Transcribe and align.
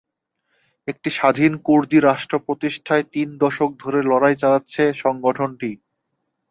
একটি 0.87 1.09
স্বাধীন 1.09 1.51
কুর্দি 1.65 1.97
রাষ্ট্র 2.01 2.35
প্রতিষ্ঠায় 2.39 3.05
তিন 3.13 3.27
দশক 3.43 3.69
ধরে 3.83 3.99
লড়াই 4.03 4.35
চালাচ্ছে 4.35 4.83
সংগঠনটি। 5.03 5.71